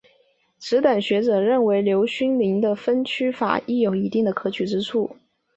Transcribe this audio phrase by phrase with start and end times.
[0.57, 5.15] 此等学者认为刘勋宁的分区法亦有一定可取之处。